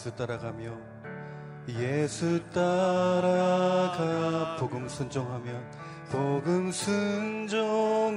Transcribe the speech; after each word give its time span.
예수 0.00 0.16
따라가며 0.16 0.72
예수 1.68 2.40
따라가 2.54 4.56
복음 4.58 4.88
순종하며 4.88 5.52
복음 6.10 6.72
순종하며 6.72 8.16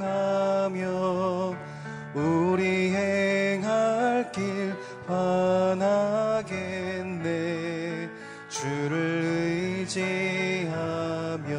우리 2.13 2.95
행할 2.95 4.31
길 4.31 4.73
환하겠네. 5.07 6.53
주를 8.47 9.83
의지하며 9.83 11.51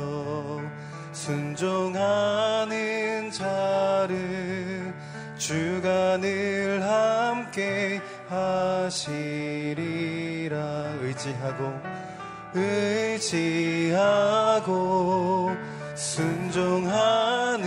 순종하는 1.12 2.72
자를 3.30 4.94
주가 5.36 6.16
늘 6.16 6.82
함께 6.82 8.00
하시리 8.28 9.93
라 10.54 10.94
의지하고 11.00 11.80
의지하고 13.74 15.50
순종하는 15.96 17.64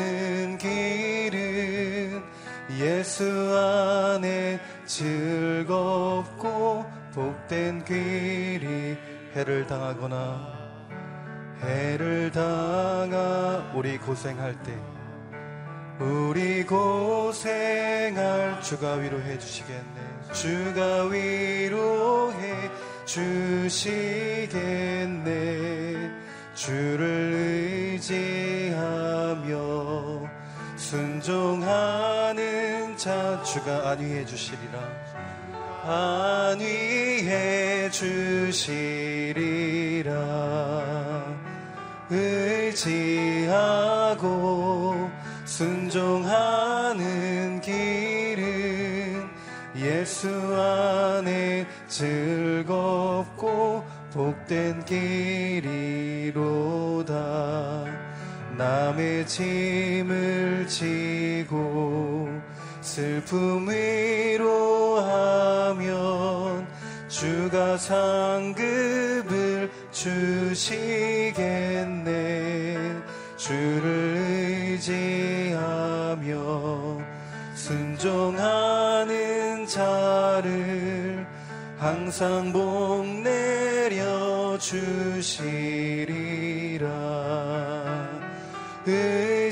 길은 0.58 2.24
예수 2.80 3.26
안에 3.58 4.62
즐겁고 4.86 6.86
복된 7.14 7.84
길이 7.84 8.98
해를 9.36 9.68
당하거나 9.68 10.56
해를 11.62 12.32
당하 12.32 13.70
우리 13.76 13.98
고생할 13.98 14.64
때 14.64 14.74
우리 16.00 16.66
고생할 16.66 18.62
주가 18.62 18.94
위로해 18.94 19.38
주시겠네 19.38 20.17
주가 20.34 21.06
위로해 21.06 22.70
주시겠네. 23.06 24.38
주를 26.54 27.32
의지하며 27.94 29.48
순종하는 30.76 32.38
자 32.98 33.42
주가 33.44 33.92
안위해 33.92 34.26
주시리라. 34.26 34.80
안위해 36.54 37.90
주시리라. 37.92 38.98
의지하고 42.10 43.78
순종하는 45.46 47.27
예수 50.08 50.30
안에 50.56 51.68
즐겁고 51.90 53.84
복된 54.14 54.86
길이로다. 54.86 56.38
남의 58.58 59.28
짐을 59.28 60.66
지고 60.70 62.30
슬픔 62.80 63.70
위로하면 63.70 64.48
주가 67.10 67.76
상급을 67.76 69.70
주시겠네. 69.92 71.36
주를 73.36 74.16
의지하며 74.72 76.38
순종하는 77.54 78.67
자를 79.68 81.28
항상 81.78 82.52
복 82.52 83.06
내려 83.22 84.58
주시리라. 84.58 86.08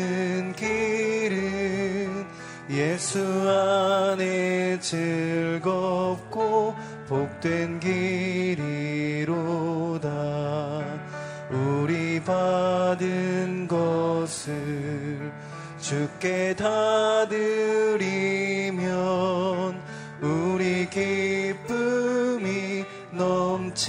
길은 0.54 2.24
예수 2.70 3.18
안에 3.48 4.78
즐겁고 4.80 6.74
복된 7.08 7.80
길이로다. 7.80 9.36
우리 11.50 12.20
받은 12.22 13.68
것을 13.68 15.05
주께 15.86 16.52
다 16.56 17.28
드리면 17.28 18.90
우리 20.20 20.90
기쁨이 20.90 22.84
넘치겠네. 23.12 23.86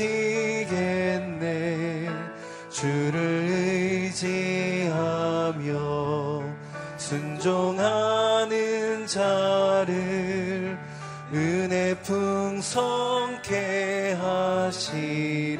주를 2.70 3.48
의지하며 4.14 4.94
순종하는 6.98 8.48
자를 9.08 10.78
은혜 11.34 11.96
풍성케 12.04 13.56
하시리라 14.22 15.58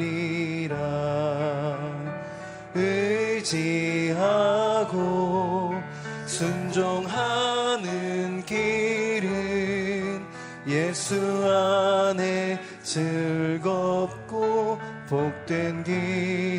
예수 10.88 11.16
안에 11.46 12.60
즐겁고 12.82 14.80
복된 15.10 15.84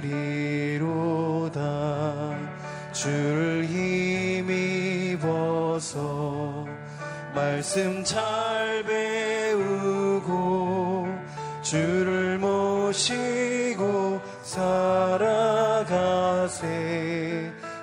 길이로다. 0.05 0.89
줄 2.93 3.65
힘입어서 5.15 6.67
말씀 7.35 8.05
잘 8.05 8.85
배우고 8.85 10.29
주를 11.63 12.37
모시고 12.39 14.21
살아가세. 14.43 15.89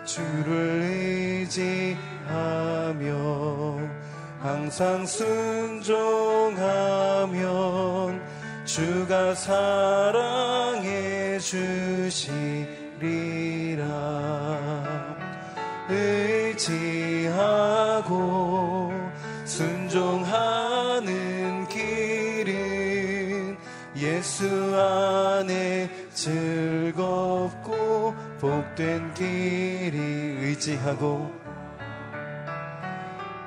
주를 0.06 0.81
의지하며 0.83 2.05
항상 4.45 5.06
순종하면 5.07 6.61
주가 8.63 9.33
사랑해 9.33 11.39
주시리라. 11.39 12.69
의지하고 15.89 17.33
순종하는 19.45 21.07
길은 21.67 23.57
예수 23.97 24.47
안에 24.75 25.89
즐겁고 26.13 28.13
복된 28.39 29.16
길이 29.16 29.97
의지하고 29.97 31.44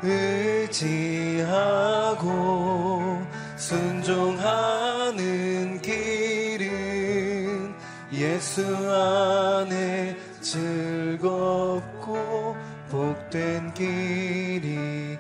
의지하고 0.03 1.47
순종하는 3.57 5.19
길은 5.83 7.75
예수 8.13 8.65
안에 8.91 10.17
즐겁고 10.41 12.57
복된 12.91 13.75
길이로다. 13.75 15.19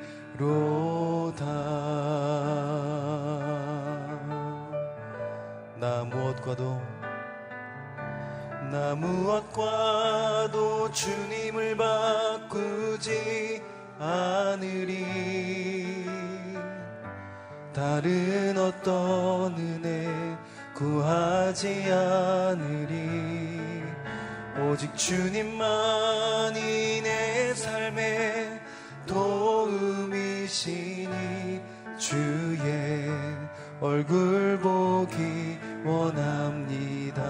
나 5.80 6.04
무엇과도 6.04 6.80
나 8.70 8.94
무엇과도 8.94 10.90
주님을 10.92 11.76
바꾸지 11.76 13.62
않으리 13.98 15.06
다른 17.72 18.56
어떤 18.58 19.56
은혜 19.56 20.08
구하지 20.74 21.90
않으리. 21.92 23.58
오직 24.60 24.94
주님만이 24.96 26.56
내 27.02 27.54
삶의 27.54 28.60
도움이시니 29.06 30.58
주의 31.98 33.10
얼굴 33.80 34.58
보기 34.60 35.58
원합니다. 35.84 37.22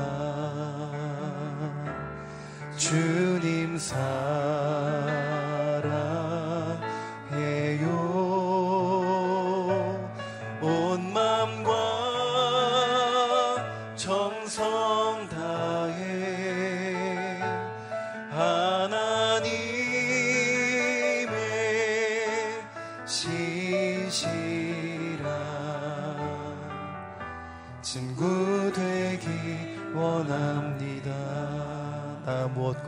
주님 2.76 3.76
사 3.78 5.27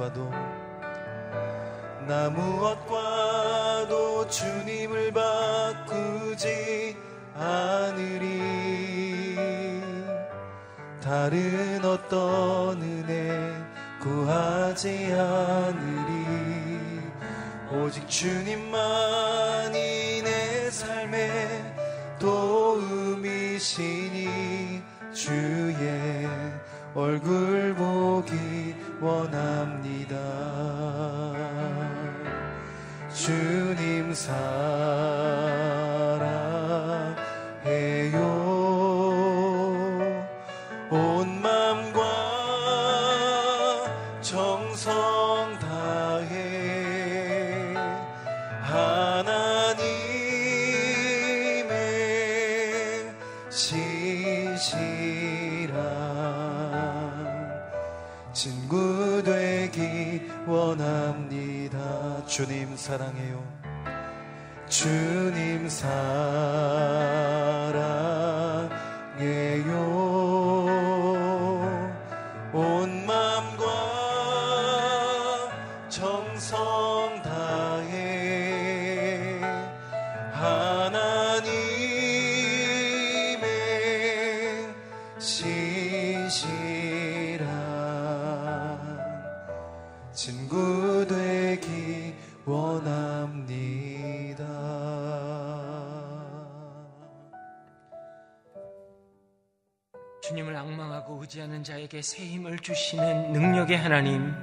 무엇과도 0.01 0.31
나 2.09 2.31
무엇과도 2.31 4.27
주님을 4.29 5.13
바꾸지 5.13 6.97
않으리. 7.37 8.47
다른 11.03 11.85
어떤 11.85 12.81
은혜 12.81 13.53
구하지 14.01 15.13
않으리. 15.13 16.25
오직 17.73 18.09
주님만이 18.09 19.77
내 20.23 20.71
삶의 20.71 21.75
도움이시니 22.19 23.91
주의 25.13 26.27
얼굴 26.95 27.75
보기 27.75 28.70
원합니다. 29.01 30.17
주님 33.13 34.13
사 34.15 35.80
사랑해요. 62.91 63.41
주님 64.67 65.69
사랑해요. 65.69 65.91
온 72.53 73.07
맘과 73.07 73.65
정성 75.89 77.23
다 77.23 77.80
자에게 102.01 102.03
새 102.03 102.25
힘을 102.25 102.59
주시는 102.59 103.33
능력의 103.33 103.77
하나님 103.77 104.35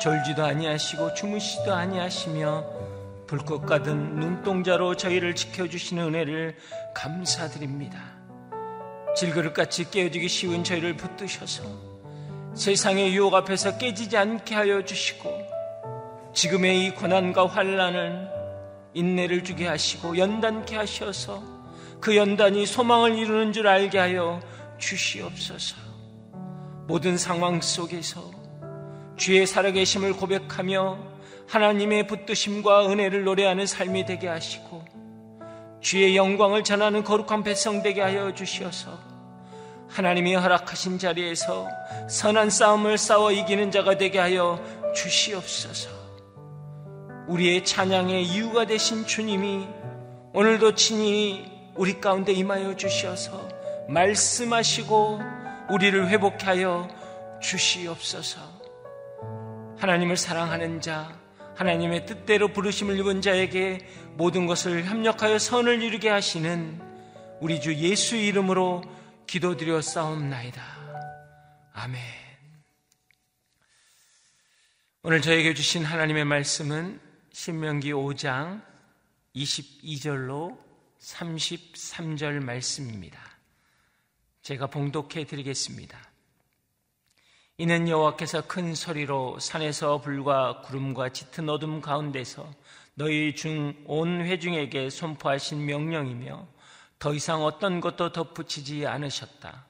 졸지도 0.00 0.44
아니하시고 0.44 1.14
주무시도 1.14 1.72
아니하시며 1.72 2.64
불꽃 3.26 3.64
가든 3.64 4.16
눈동자로 4.16 4.96
저희를 4.96 5.34
지켜주시는 5.34 6.04
은혜를 6.04 6.56
감사드립니다. 6.94 7.98
질그릇같이 9.16 9.90
깨어지기 9.90 10.28
쉬운 10.28 10.62
저희를 10.62 10.96
붙드셔서 10.96 11.64
세상의 12.54 13.14
유혹 13.14 13.34
앞에서 13.34 13.78
깨지지 13.78 14.16
않게 14.16 14.54
하여 14.54 14.84
주시고 14.84 15.30
지금의 16.34 16.84
이 16.84 16.90
고난과 16.90 17.46
환란을 17.46 18.28
인내를 18.94 19.44
주게 19.44 19.66
하시고 19.66 20.18
연단케 20.18 20.76
하셔서 20.76 21.42
그 22.00 22.16
연단이 22.16 22.66
소망을 22.66 23.16
이루는 23.16 23.52
줄 23.52 23.66
알게 23.66 23.98
하여 23.98 24.40
주시옵소서. 24.78 25.85
모든 26.86 27.18
상황 27.18 27.60
속에서 27.60 28.30
주의 29.16 29.46
살아계심을 29.46 30.14
고백하며 30.14 30.98
하나님의 31.48 32.06
붙드심과 32.06 32.90
은혜를 32.90 33.24
노래하는 33.24 33.66
삶이 33.66 34.06
되게 34.06 34.28
하시고 34.28 34.84
주의 35.80 36.16
영광을 36.16 36.64
전하는 36.64 37.04
거룩한 37.04 37.42
백성 37.42 37.82
되게 37.82 38.00
하여 38.00 38.34
주시어서 38.34 38.98
하나님이 39.88 40.34
허락하신 40.34 40.98
자리에서 40.98 41.68
선한 42.08 42.50
싸움을 42.50 42.98
싸워 42.98 43.30
이기는 43.32 43.70
자가 43.70 43.96
되게 43.96 44.18
하여 44.18 44.60
주시옵소서. 44.94 45.90
우리의 47.28 47.64
찬양의 47.64 48.24
이유가 48.24 48.66
되신 48.66 49.06
주님이 49.06 49.66
오늘도 50.32 50.74
친히 50.74 51.50
우리 51.74 52.00
가운데 52.00 52.32
임하여 52.32 52.76
주시어서 52.76 53.48
말씀하시고 53.88 55.45
우리를 55.70 56.08
회복케 56.08 56.46
하여 56.46 56.88
주시옵소서. 57.42 58.40
하나님을 59.78 60.16
사랑하는 60.16 60.80
자, 60.80 61.20
하나님의 61.56 62.06
뜻대로 62.06 62.48
부르심을 62.48 62.98
입은 62.98 63.20
자에게 63.20 63.78
모든 64.16 64.46
것을 64.46 64.84
협력하여 64.84 65.38
선을 65.38 65.82
이루게 65.82 66.08
하시는 66.08 66.80
우리 67.40 67.60
주 67.60 67.74
예수 67.74 68.16
이름으로 68.16 68.82
기도드려 69.26 69.82
싸움나이다. 69.82 70.62
아멘. 71.72 72.00
오늘 75.02 75.20
저에게 75.20 75.54
주신 75.54 75.84
하나님의 75.84 76.24
말씀은 76.24 77.00
신명기 77.32 77.92
5장 77.92 78.62
22절로 79.34 80.58
33절 81.00 82.42
말씀입니다. 82.42 83.35
제가 84.46 84.68
봉독해 84.68 85.24
드리겠습니다. 85.24 85.98
이는 87.58 87.88
여호와께서 87.88 88.46
큰 88.46 88.76
소리로 88.76 89.40
산에서 89.40 90.00
불과 90.00 90.60
구름과 90.60 91.08
짙은 91.08 91.48
어둠 91.48 91.80
가운데서 91.80 92.48
너희 92.94 93.34
중 93.34 93.74
온 93.86 94.20
회중에게 94.20 94.88
선포하신 94.88 95.66
명령이며 95.66 96.46
더 97.00 97.12
이상 97.12 97.42
어떤 97.42 97.80
것도 97.80 98.12
덧붙이지 98.12 98.86
않으셨다. 98.86 99.66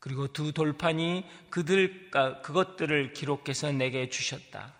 그리고 0.00 0.26
두 0.26 0.52
돌판이 0.52 1.24
그들 1.48 2.10
그것들을 2.42 3.12
기록해서 3.12 3.70
내게 3.70 4.10
주셨다. 4.10 4.74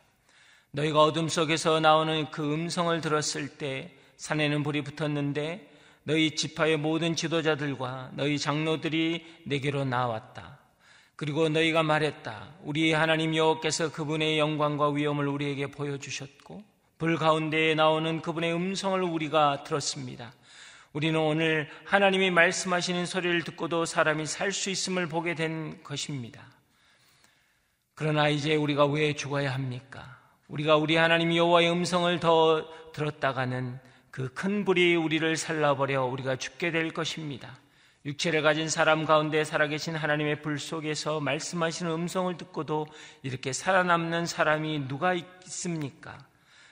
너희가 0.73 1.01
어둠 1.05 1.29
속에서 1.29 1.79
나오는 1.79 2.33
그 2.33 2.53
음성을 2.53 3.01
들었을 3.01 3.59
때 3.59 3.97
산에는 4.17 4.65
불이 4.65 4.83
붙었는데 4.83 5.76
너희 6.07 6.37
지파의 6.37 6.77
모든 6.77 7.17
지도자들과 7.17 8.13
너희 8.15 8.39
장로들이 8.39 9.27
내게로 9.45 9.85
나왔다. 9.85 10.61
그리고 11.17 11.49
너희가 11.49 11.83
말했다. 11.83 12.55
우리 12.63 12.93
하나님 12.93 13.35
여호께서 13.35 13.91
그분의 13.91 14.39
영광과 14.39 14.91
위엄을 14.91 15.27
우리에게 15.27 15.67
보여주셨고 15.67 16.63
불 16.99 17.17
가운데에 17.17 17.75
나오는 17.75 18.23
그분의 18.23 18.55
음성을 18.55 19.03
우리가 19.03 19.65
들었습니다. 19.65 20.33
우리는 20.93 21.19
오늘 21.19 21.69
하나님이 21.85 22.31
말씀하시는 22.31 23.05
소리를 23.05 23.43
듣고도 23.43 23.85
사람이 23.85 24.27
살 24.27 24.53
수 24.53 24.71
있음을 24.71 25.09
보게 25.09 25.35
된 25.35 25.83
것입니다. 25.83 26.41
그러나 27.97 28.29
이제 28.29 28.55
우리가 28.55 28.87
왜 28.87 29.13
죽어야 29.17 29.53
합니까? 29.53 30.21
우리가 30.47 30.77
우리 30.77 30.95
하나님 30.95 31.35
여호와의 31.35 31.69
음성을 31.69 32.21
더 32.21 32.65
들었다가는 32.93 33.81
그 34.17 34.33
큰 34.33 34.65
불이 34.65 34.97
우리를 34.97 35.37
살라버려 35.37 36.07
우리가 36.07 36.37
죽게 36.37 36.71
될 36.71 36.91
것입니다. 36.91 37.59
육체를 38.07 38.41
가진 38.41 38.71
사람 38.71 39.05
가운데 39.05 39.45
살아계신 39.45 39.95
하나님의 39.95 40.41
불 40.41 40.59
속에서 40.59 41.21
말씀하시는 41.21 41.93
음성을 41.93 42.35
듣고도 42.39 42.87
이렇게 43.23 43.53
살아남는 43.53 44.25
사람이 44.25 44.89
누가 44.89 45.13
있습니까? 45.13 46.17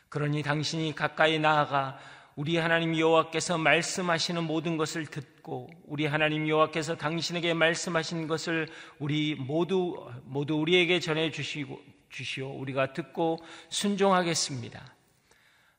그러니 0.09 0.43
당신이 0.43 0.95
가까이 0.95 1.39
나아가 1.39 1.99
우리 2.35 2.57
하나님 2.57 2.99
여호와께서 2.99 3.59
말씀하시는 3.59 4.43
모든 4.43 4.79
것을 4.79 5.05
듣고 5.05 5.69
우리 5.85 6.07
하나님 6.07 6.49
여호와께서 6.49 6.97
당신에게 6.97 7.53
말씀하신 7.53 8.27
것을 8.27 8.71
우리 8.99 9.35
모두 9.35 10.11
모두 10.25 10.55
우리에게 10.55 10.99
전해 10.99 11.31
주시고 11.31 11.79
주시오 12.09 12.59
우리가 12.59 12.95
듣고 12.95 13.45
순종하겠습니다. 13.69 14.94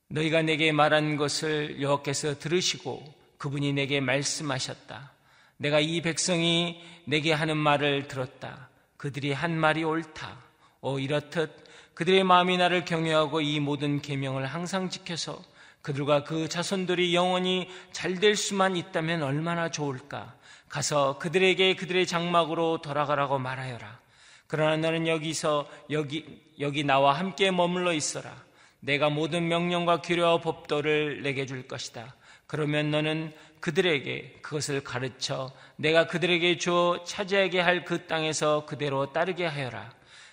너희가 0.08 0.42
내게 0.42 0.72
말한 0.72 1.18
것을 1.18 1.82
여호와께서 1.82 2.40
들으시고 2.40 3.04
그분이 3.38 3.74
내게 3.74 4.00
말씀하셨다. 4.00 5.12
내가 5.58 5.80
이 5.80 6.02
백성이 6.02 6.82
내게 7.06 7.32
하는 7.32 7.58
말을 7.58 8.08
들었다. 8.08 8.70
그들이 8.98 9.34
한 9.34 9.58
말이 9.58 9.84
옳다. 9.84 10.38
오 10.82 11.00
이렇듯 11.00 11.66
그들의 11.94 12.24
마음이 12.24 12.58
나를 12.58 12.86
경외하고 12.86 13.42
이 13.42 13.60
모든 13.60 14.02
계명을 14.02 14.46
항상 14.46 14.90
지켜서 14.90 15.42
그들과 15.82 16.24
그 16.24 16.50
자손들이 16.50 17.16
영원히 17.16 17.70
잘 17.92 18.20
될 18.20 18.36
수만 18.36 18.76
있다면 18.76 19.24
얼마나 19.24 19.70
좋을까. 19.70 20.36
가서 20.68 21.18
그들에게 21.20 21.76
그들의 21.76 22.06
장막으로 22.08 22.82
돌아가라고 22.82 23.40
말하여라. 23.40 24.00
그러나 24.48 24.78
너는 24.78 25.08
여기서 25.08 25.70
여기 25.92 26.44
여기 26.60 26.84
나와 26.84 27.14
함께 27.14 27.52
머물러 27.52 27.94
있어라. 27.94 28.45
내가 28.80 29.10
모든 29.10 29.48
명령과 29.48 30.02
규례와 30.02 30.42
법도를 30.42 31.22
내게 31.24 31.46
줄 31.46 31.68
것이다. 31.68 32.16
그러면 32.48 32.92
너는 32.92 33.34
그들에게 33.60 34.40
그것을 34.42 34.84
가르쳐 34.84 35.52
내가 35.78 36.06
그들에게 36.06 36.58
주어 36.58 37.04
차지하게 37.04 37.60
할 37.62 37.86
그 37.86 38.06
땅에서 38.06 38.66
그대로 38.66 39.12
따르게 39.12 39.46
하여라. 39.46 39.92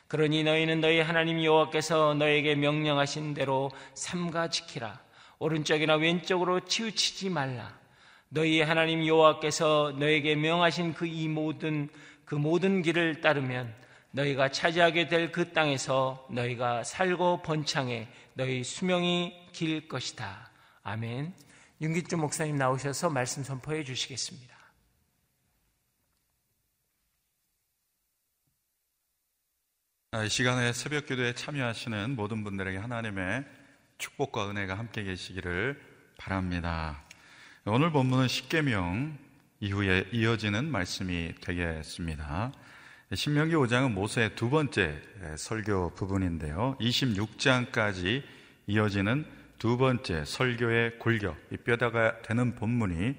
그러니 0.09 0.45
너희는 0.45 0.83
너희 0.83 1.01
하나님 1.01 1.43
여호와께서 1.43 2.15
너에게 2.15 2.55
명령하신 2.55 3.33
대로 3.33 3.71
삼가 3.95 4.49
지키라. 4.49 5.01
오른쪽이나 5.39 5.97
왼쪽으로 5.97 6.61
치우치지 6.61 7.31
말라. 7.31 7.75
너희 8.29 8.61
하나님 8.61 9.07
여호와께서 9.07 9.95
너에게 9.99 10.35
명하신 10.35 10.93
그 10.95 11.07
이 11.07 11.29
모든 11.29 11.89
그 12.27 12.35
모든 12.35 12.83
길을 12.83 13.21
따르면 13.23 13.75
너희가 14.13 14.51
차지하게 14.51 15.09
될 15.09 15.33
그 15.33 15.53
땅에서 15.53 16.27
너희가 16.31 16.85
살고 16.85 17.43
번창해 17.43 18.09
너희 18.35 18.63
수명이 18.65 19.51
길 19.53 19.89
것이다. 19.89 20.51
아멘. 20.83 21.35
윤기주 21.81 22.17
목사님 22.17 22.57
나오셔서 22.57 23.11
말씀 23.11 23.43
선포해 23.43 23.83
주시겠습니다. 23.85 24.53
아, 30.15 30.25
이 30.25 30.29
시간에 30.29 30.73
새벽 30.75 31.07
기도에 31.07 31.35
참여하시는 31.35 32.15
모든 32.15 32.45
분들에게 32.45 32.77
하나님의 32.77 33.45
축복과 33.97 34.51
은혜가 34.51 34.77
함께 34.77 35.03
계시기를 35.05 35.81
바랍니다. 36.19 37.03
오늘 37.65 37.91
본문은 37.91 38.29
십계명 38.29 39.17
이후에 39.61 40.09
이어지는 40.13 40.71
말씀이 40.71 41.35
되겠습니다. 41.41 42.53
신명기 43.15 43.55
5장은 43.55 43.93
모세의 43.93 44.37
두 44.37 44.49
번째 44.49 44.99
설교 45.37 45.91
부분인데요. 45.95 46.77
26장까지 46.81 48.23
이어지는 48.67 49.27
두 49.59 49.77
번째 49.77 50.25
설교의 50.25 50.99
골격, 50.99 51.37
이 51.51 51.59
뼈다가 51.59 52.23
되는 52.23 52.55
본문이 52.55 53.15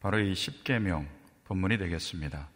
바로 0.00 0.18
이 0.18 0.34
십계명 0.34 1.06
본문이 1.44 1.76
되겠습니다. 1.76 2.48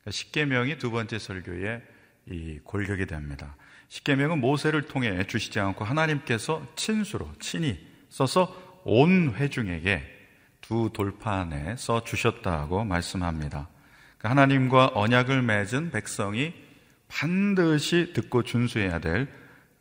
그러니까 0.00 0.10
십계명이 0.10 0.76
두 0.76 0.90
번째 0.90 1.18
설교의 1.18 1.82
이 2.30 2.58
골격이 2.62 3.06
됩니다. 3.06 3.56
십계명은 3.88 4.40
모세를 4.40 4.82
통해 4.82 5.26
주시지 5.26 5.58
않고 5.60 5.84
하나님께서 5.84 6.66
친수로 6.76 7.32
친히 7.40 7.78
써서 8.10 8.82
온 8.84 9.32
회중에게 9.34 10.02
두 10.60 10.90
돌판에 10.92 11.76
써 11.78 12.04
주셨다고 12.04 12.84
말씀합니다. 12.84 13.68
그러니까 14.24 14.30
하나님과 14.30 14.92
언약을 14.94 15.42
맺은 15.42 15.90
백성이 15.90 16.54
반드시 17.08 18.12
듣고 18.14 18.42
준수해야 18.42 18.98
될 18.98 19.28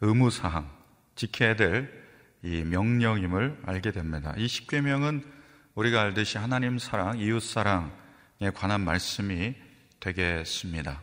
의무 0.02 0.30
사항, 0.30 0.70
지켜야 1.16 1.56
될 1.56 2.04
이 2.44 2.62
명령임을 2.64 3.62
알게 3.66 3.92
됩니다. 3.92 4.34
이 4.38 4.48
십계명은 4.48 5.24
우리가 5.76 6.02
알듯이 6.02 6.38
하나님 6.38 6.78
사랑, 6.78 7.18
이웃 7.18 7.40
사랑에 7.40 8.52
관한 8.54 8.82
말씀이 8.82 9.56
되겠습니다. 10.02 11.02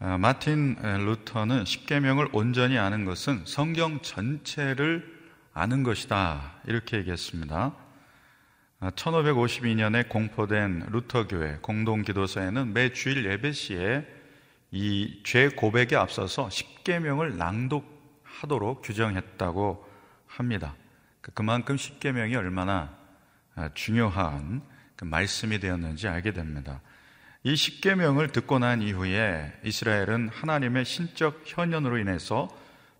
아, 0.00 0.18
마틴 0.18 0.74
루터는 0.82 1.64
십계명을 1.64 2.30
온전히 2.32 2.76
아는 2.76 3.04
것은 3.04 3.44
성경 3.46 4.02
전체를 4.02 5.22
아는 5.54 5.84
것이다 5.84 6.60
이렇게 6.66 6.96
얘기했습니다. 6.98 7.76
1552년에 8.90 10.06
아, 10.06 10.08
공포된 10.08 10.86
루터교회 10.90 11.58
공동기도서에는 11.62 12.72
매 12.72 12.92
주일 12.92 13.24
예배 13.30 13.52
시에 13.52 14.06
이 14.72 15.22
죄 15.22 15.48
고백에 15.48 15.94
앞서서 15.96 16.50
십계명을 16.50 17.36
낭독하도록 17.36 18.82
규정했다고 18.82 19.88
합니다. 20.26 20.74
그 21.20 21.30
그만큼 21.32 21.76
십계명이 21.76 22.34
얼마나 22.34 22.96
아, 23.54 23.70
중요한 23.74 24.62
그 24.96 25.04
말씀이 25.04 25.60
되었는지 25.60 26.08
알게 26.08 26.32
됩니다. 26.32 26.80
이 27.44 27.54
십계명을 27.54 28.28
듣고 28.28 28.58
난 28.58 28.82
이후에 28.82 29.52
이스라엘은 29.64 30.28
하나님의 30.28 30.84
신적 30.84 31.42
현현으로 31.44 31.98
인해서 31.98 32.48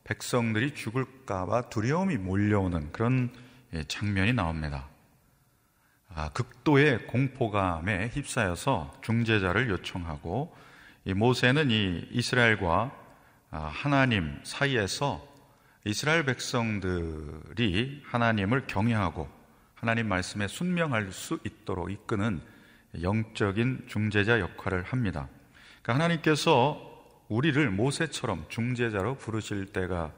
백성들이 0.05 0.75
죽을까봐 0.75 1.71
두려움이 1.71 2.19
몰려오는 2.19 2.93
그런 2.93 3.33
예, 3.73 3.85
장면이 3.85 4.33
나옵니다. 4.33 4.92
아, 6.14 6.28
극도의 6.31 7.07
공포감에 7.07 8.09
휩싸여서 8.09 8.99
중재자를 9.02 9.71
요청하고 9.71 10.54
이 11.04 11.14
모세는 11.14 11.71
이 11.71 12.07
이스라엘과 12.11 12.92
아, 13.50 13.59
하나님 13.73 14.38
사이에서 14.45 15.26
이스라엘 15.85 16.25
백성들이 16.25 18.02
하나님을 18.04 18.66
경외하고 18.66 19.28
하나님 19.75 20.09
말씀에 20.09 20.47
순명할 20.49 21.12
수 21.12 21.38
있도록 21.45 21.90
이끄는 21.90 22.40
영적인 23.00 23.87
중재자 23.88 24.38
역할을 24.38 24.85
합니다. 24.85 25.28
그러니까 25.83 26.04
하나님께서 26.04 26.90
우리를 27.28 27.71
모세처럼 27.71 28.45
중재자로 28.49 29.16
부르실 29.16 29.66
때가 29.73 30.12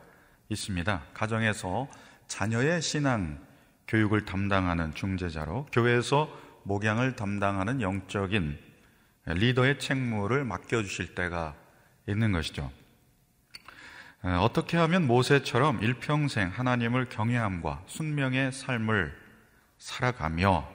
있습니다. 0.48 1.02
가정에서 1.14 1.88
자녀의 2.26 2.82
신앙 2.82 3.38
교육을 3.88 4.24
담당하는 4.24 4.94
중재자로 4.94 5.66
교회에서 5.72 6.28
목양을 6.64 7.16
담당하는 7.16 7.80
영적인 7.80 8.58
리더의 9.26 9.78
책무를 9.78 10.44
맡겨주실 10.44 11.14
때가 11.14 11.54
있는 12.08 12.32
것이죠. 12.32 12.70
어떻게 14.40 14.78
하면 14.78 15.06
모세처럼 15.06 15.82
일평생 15.82 16.48
하나님을 16.48 17.10
경외함과 17.10 17.84
순명의 17.86 18.52
삶을 18.52 19.14
살아가며 19.78 20.66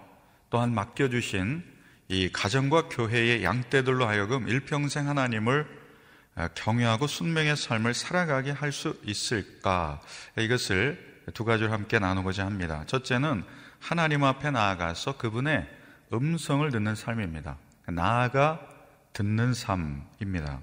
또한 0.52 0.74
맡겨주신 0.74 1.64
이 2.10 2.32
가정과 2.32 2.90
교회의 2.90 3.44
양떼들로 3.44 4.08
하여금 4.08 4.48
일평생 4.48 5.08
하나님을 5.08 5.68
경외하고 6.56 7.08
순명의 7.08 7.56
삶을 7.56 7.94
살아가게 7.94 8.52
할 8.52 8.72
수 8.72 9.00
있을까? 9.04 10.00
이것을 10.38 11.09
두 11.34 11.46
가지로 11.46 11.72
함께 11.72 12.00
나누고자 12.00 12.46
합니다. 12.46 12.84
첫째는 12.88 13.44
하나님 13.80 14.24
앞에 14.24 14.52
나아가서 14.52 15.18
그분의 15.18 15.68
음성을 16.14 16.70
듣는 16.72 16.96
삶입니다. 16.96 17.58
나아가 17.88 18.60
듣는 19.14 19.54
삶입니다. 19.54 20.62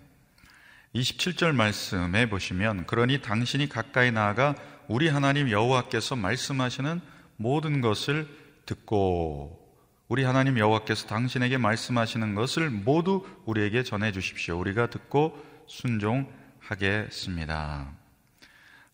27절 0.94 1.54
말씀에 1.54 2.28
보시면 2.28 2.86
그러니 2.86 3.20
당신이 3.20 3.68
가까이 3.68 4.12
나아가 4.12 4.54
우리 4.88 5.08
하나님 5.08 5.50
여호와께서 5.50 6.14
말씀하시는 6.16 7.00
모든 7.36 7.80
것을 7.80 8.28
듣고 8.64 9.66
우리 10.08 10.24
하나님 10.24 10.58
여호와께서 10.58 11.06
당신에게 11.08 11.58
말씀하시는 11.58 12.34
것을 12.34 12.70
모두 12.70 13.26
우리에게 13.44 13.82
전해 13.82 14.10
주십시오. 14.12 14.58
우리가 14.58 14.88
듣고 14.88 15.36
순종하겠습니다. 15.66 17.95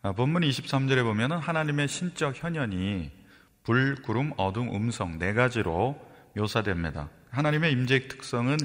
아, 0.05 0.11
본문 0.11 0.43
23절에 0.43 1.05
보면 1.05 1.31
하나님의 1.31 1.87
신적 1.87 2.35
현현이 2.35 3.13
불, 3.63 3.95
구름, 4.03 4.33
어둠, 4.37 4.75
음성 4.75 5.17
네 5.21 5.33
가지로 5.33 5.97
묘사됩니다. 6.35 7.09
하나님의 7.31 7.71
임재 7.71 8.09
특성은 8.09 8.57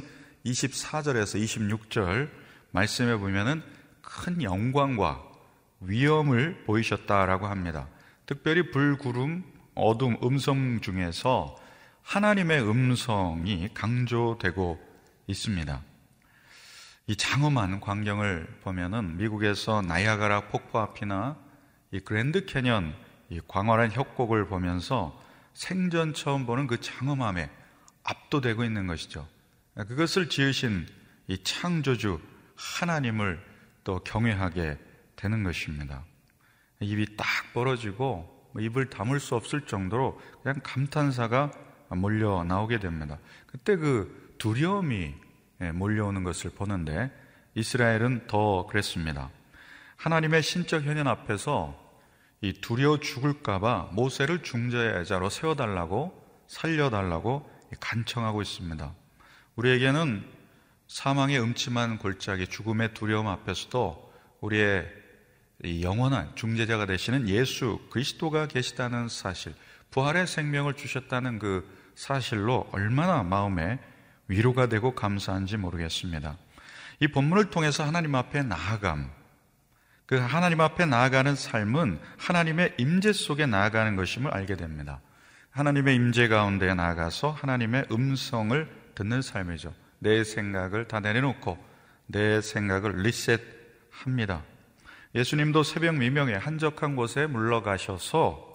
24절에서 0.47 1.39
26절 1.39 2.31
말씀에 2.71 3.17
보면은 3.17 3.61
큰 4.01 4.41
영광과 4.41 5.23
위엄을 5.81 6.63
보이셨다라고 6.65 7.45
합니다. 7.45 7.87
특별히 8.25 8.71
불 8.71 8.97
구름, 8.97 9.43
어둠, 9.75 10.17
음성 10.23 10.81
중에서 10.81 11.55
하나님의 12.01 12.67
음성이 12.67 13.69
강조되고 13.75 14.79
있습니다. 15.27 15.83
이 17.09 17.15
장엄한 17.15 17.79
광경을 17.79 18.59
보면은 18.63 19.15
미국에서 19.15 19.81
나이아가라 19.81 20.49
폭포 20.49 20.79
앞이나 20.79 21.37
이 21.91 22.01
그랜드 22.01 22.45
캐년 22.45 22.93
이 23.29 23.39
광활한 23.47 23.91
협곡을 23.91 24.47
보면서 24.47 25.17
생전 25.53 26.13
처음 26.13 26.45
보는 26.45 26.67
그 26.67 26.81
장엄함에 26.81 27.49
압도되고 28.03 28.65
있는 28.65 28.87
것이죠. 28.87 29.25
그것을 29.75 30.27
지으신 30.27 30.85
이 31.27 31.37
창조주 31.43 32.19
하나님을 32.57 33.41
또 33.85 33.99
경외하게 33.99 34.77
되는 35.15 35.43
것입니다. 35.43 36.03
입이 36.81 37.15
딱 37.15 37.25
벌어지고 37.53 38.49
뭐 38.51 38.61
입을 38.61 38.89
다물 38.89 39.21
수 39.21 39.35
없을 39.35 39.61
정도로 39.61 40.19
그냥 40.43 40.59
감탄사가 40.61 41.51
몰려 41.91 42.43
나오게 42.43 42.79
됩니다. 42.79 43.17
그때 43.45 43.77
그 43.77 44.35
두려움이 44.39 44.95
예, 45.05 45.26
몰려오는 45.73 46.23
것을 46.23 46.51
보는데 46.51 47.11
이스라엘은 47.55 48.27
더 48.27 48.65
그랬습니다. 48.67 49.29
하나님의 49.95 50.43
신적 50.43 50.83
현현 50.83 51.07
앞에서 51.07 51.75
이 52.41 52.53
두려워 52.53 52.99
죽을까봐 52.99 53.89
모세를 53.93 54.43
중재자로 54.43 55.29
세워달라고 55.29 56.45
살려달라고 56.47 57.49
간청하고 57.79 58.41
있습니다. 58.41 58.93
우리에게는 59.55 60.23
사망의 60.87 61.41
음침한 61.41 61.97
골짜기, 61.97 62.47
죽음의 62.47 62.93
두려움 62.93 63.27
앞에서도 63.27 64.13
우리의 64.41 64.87
영원한 65.81 66.33
중재자가 66.35 66.85
되시는 66.85 67.27
예수 67.27 67.79
그리스도가 67.89 68.47
계시다는 68.47 69.09
사실, 69.09 69.53
부활의 69.89 70.27
생명을 70.27 70.75
주셨다는 70.75 71.39
그 71.39 71.67
사실로 71.95 72.69
얼마나 72.71 73.23
마음에 73.23 73.79
위로가 74.27 74.67
되고 74.67 74.93
감사한지 74.93 75.57
모르겠습니다. 75.57 76.37
이 76.99 77.07
본문을 77.07 77.49
통해서 77.49 77.83
하나님 77.83 78.15
앞에 78.15 78.43
나아감, 78.43 79.09
그 80.05 80.15
하나님 80.17 80.61
앞에 80.61 80.85
나아가는 80.85 81.35
삶은 81.35 81.99
하나님의 82.17 82.75
임재 82.77 83.13
속에 83.13 83.45
나아가는 83.45 83.95
것임을 83.95 84.33
알게 84.33 84.55
됩니다. 84.55 85.01
하나님의 85.51 85.95
임재 85.95 86.27
가운데 86.27 86.73
나아가서 86.73 87.31
하나님의 87.31 87.87
음성을 87.91 88.67
듣는 88.95 89.21
삶이죠. 89.21 89.73
내 89.99 90.23
생각을 90.23 90.87
다 90.87 90.99
내려놓고 90.99 91.57
내 92.05 92.41
생각을 92.41 93.03
리셋합니다. 93.03 94.43
예수님도 95.15 95.63
새벽 95.63 95.95
미명에 95.95 96.35
한적한 96.35 96.95
곳에 96.95 97.27
물러가셔서 97.27 98.47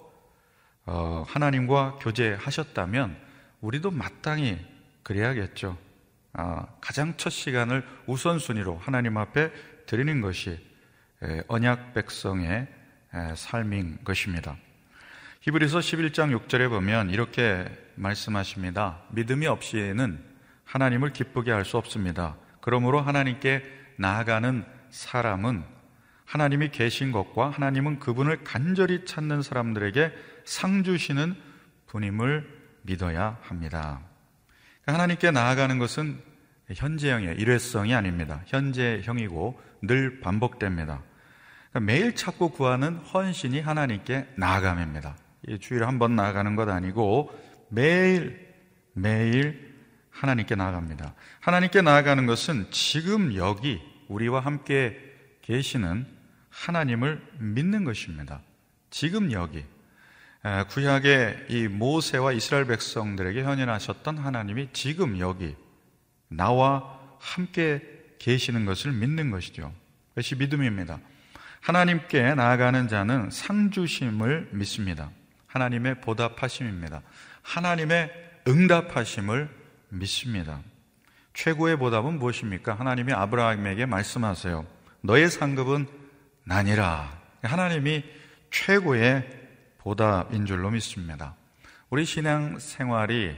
어, 0.85 1.23
하나님과 1.27 1.99
교제하셨다면 2.01 3.15
우리도 3.61 3.91
마땅히 3.91 4.59
그래야겠죠. 5.03 5.77
아, 6.33 6.65
가장 6.81 7.15
첫 7.17 7.29
시간을 7.29 7.85
우선순위로 8.07 8.77
하나님 8.77 9.17
앞에 9.17 9.51
드리는 9.85 10.21
것이 10.21 10.59
언약 11.47 11.93
백성의 11.93 12.67
삶인 13.35 13.99
것입니다. 14.03 14.57
히브리서 15.41 15.79
11장 15.79 16.47
6절에 16.47 16.69
보면 16.69 17.09
이렇게 17.09 17.65
말씀하십니다. 17.95 19.01
믿음이 19.11 19.45
없이는 19.45 20.23
하나님을 20.63 21.11
기쁘게 21.13 21.51
할 21.51 21.65
수 21.65 21.77
없습니다. 21.77 22.37
그러므로 22.61 23.01
하나님께 23.01 23.63
나아가는 23.97 24.65
사람은 24.89 25.63
하나님이 26.25 26.69
계신 26.69 27.11
것과 27.11 27.49
하나님은 27.49 27.99
그분을 27.99 28.43
간절히 28.43 29.05
찾는 29.05 29.41
사람들에게 29.43 30.11
상 30.45 30.83
주시는 30.83 31.35
분임을 31.87 32.47
믿어야 32.83 33.37
합니다. 33.43 34.01
하나님께 34.85 35.31
나아가는 35.31 35.77
것은 35.79 36.21
현재형의 36.73 37.37
일회성이 37.37 37.93
아닙니다. 37.93 38.41
현재형이고 38.47 39.59
늘 39.83 40.19
반복됩니다. 40.19 41.01
그러니까 41.69 41.79
매일 41.91 42.15
찾고 42.15 42.49
구하는 42.51 42.97
헌신이 42.97 43.59
하나님께 43.61 44.27
나아감입니다. 44.37 45.15
주일에 45.59 45.85
한 45.85 45.99
번 45.99 46.15
나아가는 46.15 46.55
것 46.55 46.69
아니고 46.69 47.31
매일 47.69 48.53
매일 48.93 49.73
하나님께 50.11 50.55
나아갑니다. 50.55 51.15
하나님께 51.39 51.81
나아가는 51.81 52.25
것은 52.25 52.67
지금 52.71 53.35
여기 53.35 53.81
우리와 54.07 54.41
함께 54.41 54.97
계시는 55.41 56.05
하나님을 56.49 57.21
믿는 57.39 57.83
것입니다. 57.83 58.41
지금 58.89 59.31
여기 59.31 59.65
구약의 60.69 61.45
이 61.49 61.67
모세와 61.69 62.33
이스라엘 62.33 62.65
백성들에게 62.65 63.43
현현하셨던 63.43 64.17
하나님이 64.17 64.69
지금 64.73 65.19
여기 65.19 65.55
나와 66.27 66.99
함께 67.19 67.81
계시는 68.19 68.65
것을 68.65 68.91
믿는 68.91 69.31
것이죠. 69.31 69.73
그것이 70.09 70.35
믿음입니다. 70.35 70.99
하나님께 71.61 72.35
나아가는 72.35 72.89
자는 72.89 73.29
상주심을 73.31 74.49
믿습니다. 74.51 75.11
하나님의 75.47 76.01
보답하심입니다. 76.01 77.01
하나님의 77.41 78.11
응답하심을 78.45 79.49
믿습니다. 79.89 80.59
최고의 81.33 81.77
보답은 81.77 82.19
무엇입니까? 82.19 82.73
하나님이 82.73 83.13
아브라함에게 83.13 83.85
말씀하세요. 83.85 84.65
너의 85.01 85.29
상급은 85.29 85.87
나니라. 86.43 87.17
하나님이 87.41 88.03
최고의 88.51 89.42
보답인 89.83 90.45
줄로 90.45 90.71
믿습니다. 90.71 91.35
우리 91.89 92.05
신앙 92.05 92.57
생활이 92.57 93.35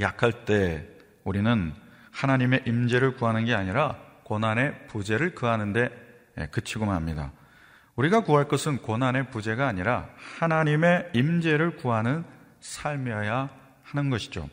약할 0.00 0.44
때 0.44 0.86
우리는 1.22 1.72
하나님의 2.10 2.64
임재를 2.66 3.14
구하는 3.14 3.44
게 3.44 3.54
아니라 3.54 3.96
고난의 4.24 4.88
부재를 4.88 5.34
구하는데 5.36 5.88
예, 6.38 6.46
그치고 6.46 6.86
맙니다. 6.86 7.30
우리가 7.94 8.24
구할 8.24 8.48
것은 8.48 8.78
고난의 8.78 9.30
부재가 9.30 9.68
아니라 9.68 10.08
하나님의 10.38 11.10
임재를 11.14 11.76
구하는 11.76 12.24
삶이어야 12.60 13.48
하는 13.84 14.10
것이죠. 14.10 14.48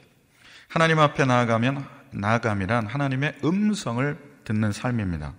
하나님 0.67 0.99
앞에 0.99 1.25
나아가면 1.25 1.85
나아감이란 2.11 2.85
하나님의 2.85 3.39
음성을 3.43 4.17
듣는 4.43 4.71
삶입니다. 4.71 5.33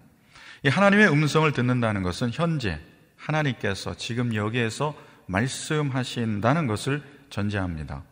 이 0.65 0.69
하나님의 0.69 1.13
음성을 1.13 1.51
듣는다는 1.53 2.03
것은 2.03 2.31
현재 2.33 2.81
하나님께서 3.17 3.95
지금 3.95 4.35
여기에서 4.35 4.95
말씀하신다는 5.31 6.67
것을 6.67 7.03
전제합니다. 7.31 8.03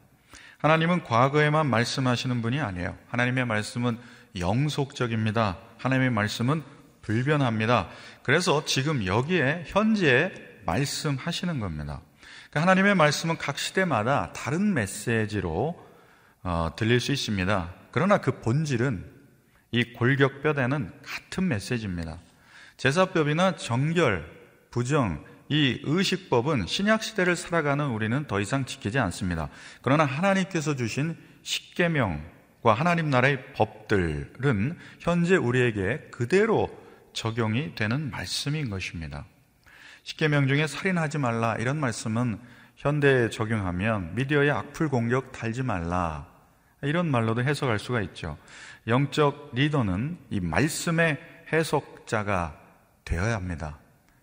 하나님은 0.58 1.04
과거에만 1.04 1.66
말씀하시는 1.66 2.42
분이 2.42 2.60
아니에요. 2.60 2.96
하나님의 3.08 3.46
말씀은 3.46 3.98
영속적입니다. 4.38 5.58
하나님의 5.78 6.10
말씀은 6.10 6.62
불변합니다. 7.02 7.88
그래서 8.22 8.64
지금 8.64 9.06
여기에 9.06 9.64
현재 9.66 10.32
말씀하시는 10.66 11.60
겁니다. 11.60 12.00
그러니까 12.50 12.62
하나님의 12.62 12.94
말씀은 12.94 13.38
각 13.38 13.58
시대마다 13.58 14.32
다른 14.32 14.74
메시지로 14.74 15.88
어, 16.42 16.70
들릴 16.76 17.00
수 17.00 17.12
있습니다. 17.12 17.74
그러나 17.90 18.18
그 18.18 18.40
본질은 18.40 19.04
이 19.70 19.92
골격뼈대는 19.92 20.92
같은 21.02 21.48
메시지입니다. 21.48 22.18
제사법이나 22.76 23.56
정결, 23.56 24.24
부정, 24.70 25.24
이 25.48 25.80
의식법은 25.82 26.66
신약 26.66 27.02
시대를 27.02 27.36
살아가는 27.36 27.86
우리는 27.86 28.26
더 28.26 28.40
이상 28.40 28.64
지키지 28.64 28.98
않습니다. 28.98 29.48
그러나 29.82 30.04
하나님께서 30.04 30.76
주신 30.76 31.16
십계명과 31.42 32.74
하나님 32.74 33.08
나라의 33.08 33.52
법들은 33.54 34.78
현재 35.00 35.36
우리에게 35.36 36.08
그대로 36.10 36.68
적용이 37.14 37.74
되는 37.74 38.10
말씀인 38.10 38.68
것입니다. 38.68 39.24
십계명 40.02 40.48
중에 40.48 40.66
살인하지 40.66 41.18
말라 41.18 41.56
이런 41.56 41.78
말씀은 41.78 42.38
현대에 42.76 43.30
적용하면 43.30 44.14
미디어의 44.14 44.50
악플 44.50 44.88
공격 44.88 45.32
달지 45.32 45.62
말라 45.62 46.26
이런 46.82 47.10
말로도 47.10 47.42
해석할 47.42 47.78
수가 47.78 48.02
있죠. 48.02 48.38
영적 48.86 49.50
리더는 49.54 50.18
이 50.30 50.40
말씀의 50.40 51.18
해석자가 51.52 52.56
되어야 53.04 53.34
합니다. 53.34 53.78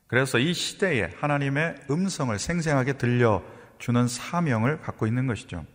그래서 0.07 0.37
이 0.37 0.53
시대에 0.53 1.09
하나님의 1.19 1.75
음성을 1.89 2.37
생생하게 2.37 2.93
들려주는 2.93 4.07
사명을 4.07 4.81
갖고 4.81 5.07
있는 5.07 5.27
것이죠. 5.27 5.65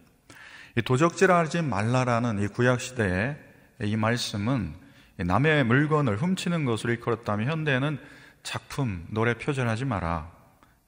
이 0.77 0.83
도적질하지 0.83 1.63
말라라는 1.63 2.43
이 2.43 2.49
구약 2.49 2.81
시대의 2.81 3.37
이 3.83 3.97
말씀은 3.97 4.75
남의 5.19 5.65
물건을 5.65 6.17
훔치는 6.17 6.65
것으로 6.65 6.93
일컬었다면 6.93 7.51
현대에는 7.51 7.99
작품, 8.43 9.07
노래 9.11 9.35
표절하지 9.35 9.85
마라. 9.85 10.31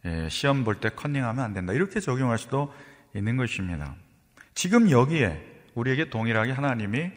예, 0.05 0.29
시험 0.29 0.65
볼 0.65 0.81
때 0.81 0.89
컨닝하면 0.91 1.45
안 1.45 1.53
된다. 1.53 1.73
이렇게 1.73 2.01
적용할 2.01 2.39
수도 2.39 2.73
있는 3.15 3.37
것입니다. 3.37 3.95
지금 4.55 4.91
여기에 4.91 5.51
우리에게 5.75 6.11
동일하게 6.11 6.53
하나님이 6.53 7.11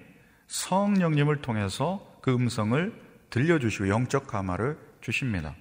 성령님을 0.47 1.41
통해서 1.41 2.05
그 2.21 2.33
음성을 2.33 2.93
들려주시고 3.29 3.89
영적 3.89 4.27
감화를 4.27 4.77
주십니다. 5.05 5.53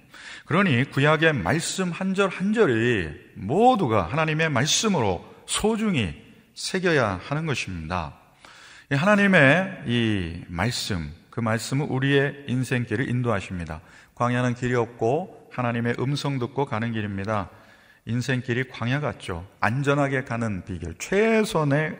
그러니 0.45 0.85
구약의 0.85 1.33
말씀 1.33 1.91
한 1.91 2.13
절 2.15 2.29
한 2.29 2.53
절이 2.53 3.09
모두가 3.35 4.03
하나님의 4.03 4.49
말씀으로 4.49 5.23
소중히 5.45 6.15
새겨야 6.55 7.19
하는 7.23 7.45
것입니다. 7.45 8.15
하나님의 8.89 9.83
이 9.87 10.43
말씀, 10.47 11.11
그 11.29 11.41
말씀은 11.41 11.87
우리의 11.87 12.45
인생길을 12.47 13.09
인도하십니다. 13.09 13.81
광야는 14.15 14.55
길이 14.55 14.73
없고 14.75 15.49
하나님의 15.51 15.95
음성 15.99 16.39
듣고 16.39 16.65
가는 16.65 16.91
길입니다. 16.91 17.49
인생길이 18.05 18.69
광야 18.69 18.99
같죠. 18.99 19.47
안전하게 19.59 20.23
가는 20.23 20.63
비결, 20.65 20.95
최선의 20.97 21.97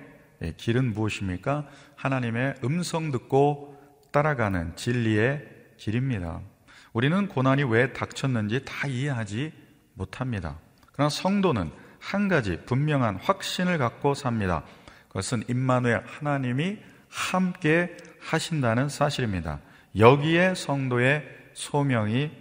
길은 0.57 0.93
무엇입니까? 0.93 1.67
하나님의 1.95 2.55
음성 2.63 3.11
듣고 3.11 3.75
따라가는 4.11 4.75
진리의 4.75 5.45
길입니다. 5.77 6.41
우리는 6.95 7.27
고난이 7.27 7.63
왜 7.65 7.91
닥쳤는지 7.91 8.63
다 8.63 8.87
이해하지 8.87 9.51
못합니다. 9.95 10.57
그러나 10.93 11.09
성도는 11.09 11.69
한 11.99 12.29
가지 12.29 12.57
분명한 12.65 13.17
확신을 13.17 13.77
갖고 13.77 14.13
삽니다. 14.13 14.63
그것은 15.09 15.43
임마누엘 15.49 16.03
하나님이 16.05 16.77
함께 17.09 17.97
하신다는 18.21 18.87
사실입니다. 18.87 19.59
여기에 19.99 20.55
성도의 20.55 21.27
소명이 21.53 22.31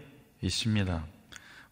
있습니다. 0.41 1.05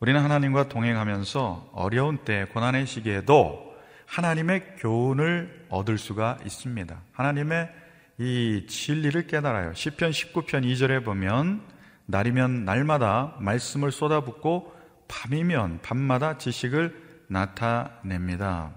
우리는 0.01 0.21
하나님과 0.21 0.69
동행하면서 0.69 1.71
어려운 1.75 2.19
때, 2.25 2.47
고난의 2.53 2.89
시기에도 2.89 3.77
하나님의 4.07 4.79
교훈을 4.79 5.67
얻을 5.69 5.99
수가 5.99 6.39
있습니다. 6.45 7.01
하나님의 7.13 7.71
이 8.19 8.67
진리를 8.69 9.29
깨달아요. 9.29 9.73
시편 9.73 10.11
19편 10.11 10.65
2절에 10.65 11.05
보면 11.05 11.72
날이면 12.07 12.65
날마다 12.65 13.35
말씀을 13.39 13.93
쏟아붓고 13.93 14.75
밤이면 15.09 15.81
밤마다 15.83 16.39
지식을 16.39 17.25
나타냅니다. 17.29 18.73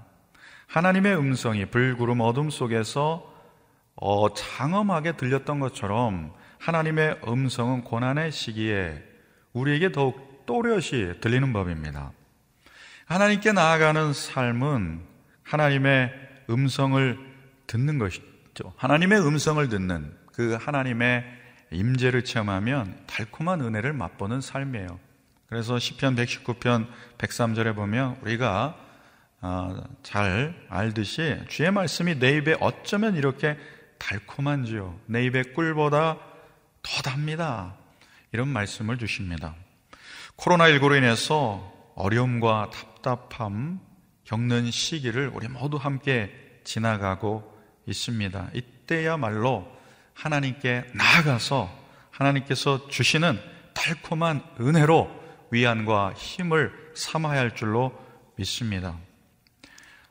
하나님의 0.68 1.18
음성이 1.18 1.66
불구름 1.66 2.22
어둠 2.22 2.50
속에서 2.50 3.34
어, 3.96 4.34
장엄하게 4.34 5.14
들렸던 5.14 5.60
것처럼 5.60 6.34
하나님의 6.60 7.22
음성은 7.28 7.84
고난의 7.84 8.32
시기에 8.32 9.02
우리에게 9.54 9.92
더욱 9.92 10.46
또렷이 10.46 11.20
들리는 11.22 11.54
법입니다. 11.54 12.12
하나님께 13.06 13.52
나아가는 13.52 14.14
삶은 14.14 15.02
하나님의 15.44 16.12
음성을 16.50 17.18
듣는 17.68 18.00
것이죠. 18.00 18.74
하나님의 18.76 19.20
음성을 19.26 19.68
듣는 19.70 20.14
그 20.34 20.58
하나님의 20.60 21.24
임재를 21.76 22.24
체험하면 22.24 22.98
달콤한 23.08 23.62
은혜를 23.62 23.94
맛보는 23.94 24.42
삶이에요. 24.42 25.00
그래서 25.48 25.78
시편 25.78 26.16
119편 26.16 26.88
103절에 27.18 27.76
보면 27.76 28.18
우리가 28.22 28.78
아, 29.42 29.84
잘 30.02 30.56
알듯이 30.70 31.38
주의 31.50 31.70
말씀이 31.72 32.18
내 32.18 32.38
입에 32.38 32.56
어쩌면 32.60 33.16
이렇게 33.16 33.58
달콤한지요. 34.00 35.00
내 35.06 35.24
입의 35.26 35.54
꿀보다 35.54 36.18
더 36.82 37.02
답니다. 37.04 37.76
이런 38.32 38.48
말씀을 38.48 38.98
주십니다. 38.98 39.56
코로나19로 40.38 40.98
인해서 40.98 41.72
어려움과 41.96 42.72
답답함 42.72 43.80
겪는 44.26 44.72
시기를 44.72 45.32
우리 45.34 45.48
모두 45.48 45.78
함께 45.78 46.32
지나가고 46.64 47.56
있습니다. 47.86 48.50
이때야말로 48.54 49.75
하나님께 50.16 50.86
나아가서 50.94 51.70
하나님께서 52.10 52.88
주시는 52.88 53.40
달콤한 53.74 54.42
은혜로 54.60 55.12
위안과 55.52 56.14
힘을 56.14 56.74
삼아야 56.96 57.40
할 57.40 57.56
줄로 57.56 57.94
믿습니다. 58.38 58.98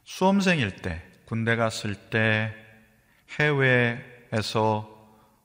수험생일 0.05 0.77
때, 0.77 1.03
군대 1.25 1.57
갔을 1.57 1.95
때, 1.95 2.55
해외에서 3.41 4.91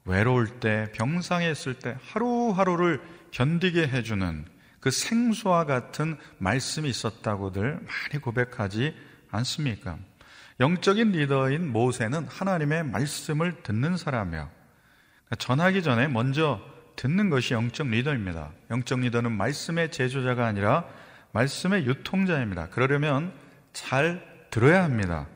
외로울 0.06 0.60
때, 0.60 0.92
병상에 0.94 1.50
있을 1.50 1.76
때 1.76 1.98
하루하루를 2.12 3.02
견디게 3.32 3.88
해주는 3.88 4.46
그 4.80 4.92
생수와 4.92 5.66
같은 5.66 6.18
말씀이 6.38 6.90
있었다고들 6.90 7.80
많이 7.80 8.22
고백하지 8.22 8.96
않습니까? 9.32 9.98
영적인 10.60 11.14
리더인 11.14 11.72
모세는 11.72 12.28
하나님의 12.28 12.84
말씀을 12.84 13.64
듣는 13.64 13.96
사람이에요. 13.96 14.50
그러니까 15.26 15.36
전하기 15.38 15.84
전에 15.84 16.08
먼저 16.08 16.60
듣는 16.98 17.30
것이 17.30 17.54
영적 17.54 17.88
리더입니다. 17.88 18.52
영적 18.70 19.00
리더는 19.00 19.32
말씀의 19.32 19.90
제조자가 19.92 20.46
아니라 20.46 20.86
말씀의 21.32 21.86
유통자입니다. 21.86 22.70
그러려면 22.70 23.32
잘 23.72 24.22
들어야 24.50 24.84
합니다. 24.84 25.28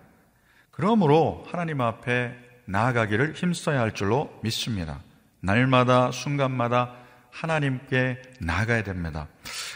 그러므로 0.72 1.46
하나님 1.50 1.80
앞에 1.80 2.36
나아가기를 2.66 3.34
힘써야 3.34 3.80
할 3.80 3.94
줄로 3.94 4.38
믿습니다. 4.44 5.00
날마다 5.40 6.12
순간마다 6.12 6.96
하나님께 7.32 8.22
나아가야 8.40 8.84
됩니다. 8.84 9.28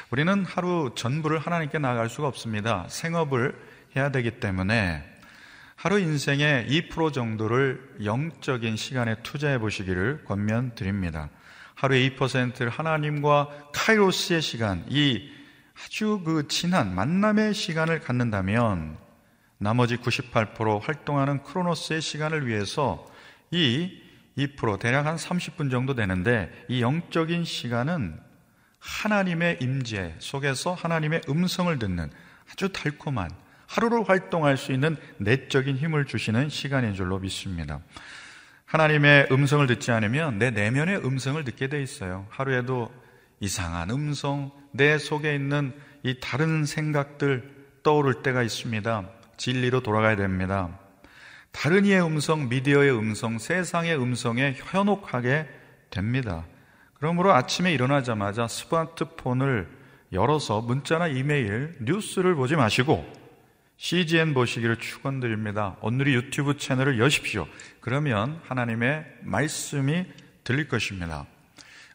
우리는 0.09 0.43
하루 0.45 0.91
전부를 0.95 1.39
하나님께 1.39 1.79
나아갈 1.79 2.09
수가 2.09 2.27
없습니다. 2.27 2.85
생업을 2.89 3.55
해야 3.95 4.09
되기 4.09 4.39
때문에 4.39 5.16
하루 5.77 5.99
인생의 5.99 6.67
2% 6.67 7.13
정도를 7.13 7.97
영적인 8.03 8.77
시간에 8.77 9.15
투자해 9.21 9.59
보시기를 9.59 10.25
권면드립니다. 10.25 11.29
하루에 11.75 12.09
2%를 12.09 12.69
하나님과 12.69 13.69
카이로스의 13.73 14.41
시간, 14.41 14.83
이 14.89 15.29
아주 15.75 16.23
그 16.25 16.47
진한 16.47 16.95
만남의 16.95 17.53
시간을 17.53 17.99
갖는다면 17.99 18.97
나머지 19.59 19.97
98% 19.97 20.81
활동하는 20.81 21.43
크로노스의 21.43 22.01
시간을 22.01 22.47
위해서 22.47 23.05
이 23.51 24.01
2% 24.35 24.79
대략 24.79 25.05
한 25.05 25.15
30분 25.15 25.69
정도 25.69 25.93
되는데 25.93 26.51
이 26.69 26.81
영적인 26.81 27.45
시간은 27.45 28.19
하나님의 28.79 29.59
임재 29.61 30.15
속에서 30.17 30.73
하나님의 30.73 31.21
음성을 31.29 31.77
듣는 31.77 32.09
아주 32.51 32.73
달콤한 32.73 33.29
하루를 33.67 34.07
활동할 34.07 34.57
수 34.57 34.71
있는 34.71 34.97
내적인 35.17 35.77
힘을 35.77 36.05
주시는 36.05 36.49
시간인 36.49 36.93
줄로 36.93 37.19
믿습니다. 37.19 37.79
하나님의 38.65 39.27
음성을 39.31 39.65
듣지 39.67 39.91
않으면 39.91 40.39
내 40.39 40.51
내면의 40.51 41.05
음성을 41.05 41.41
듣게 41.43 41.67
돼 41.67 41.81
있어요. 41.81 42.25
하루에도 42.29 42.91
이상한 43.39 43.89
음성, 43.91 44.51
내 44.71 44.97
속에 44.97 45.35
있는 45.35 45.73
이 46.03 46.19
다른 46.19 46.65
생각들 46.65 47.55
떠오를 47.83 48.23
때가 48.23 48.43
있습니다. 48.43 49.09
진리로 49.37 49.81
돌아가야 49.81 50.15
됩니다. 50.15 50.77
다른 51.51 51.85
이의 51.85 52.03
음성, 52.03 52.49
미디어의 52.49 52.91
음성, 52.91 53.37
세상의 53.37 53.97
음성에 53.97 54.55
현혹하게 54.57 55.47
됩니다. 55.89 56.45
그러므로 56.93 57.33
아침에 57.33 57.71
일어나자마자 57.73 58.47
스마트폰을 58.47 59.69
열어서 60.11 60.61
문자나 60.61 61.07
이메일, 61.07 61.75
뉴스를 61.81 62.35
보지 62.35 62.55
마시고 62.55 63.05
CGN 63.77 64.33
보시기를 64.33 64.77
축원드립니다. 64.77 65.77
오늘이 65.81 66.15
유튜브 66.15 66.57
채널을 66.57 66.99
여십시오. 66.99 67.47
그러면 67.79 68.41
하나님의 68.47 69.05
말씀이 69.21 70.05
들릴 70.43 70.67
것입니다. 70.67 71.25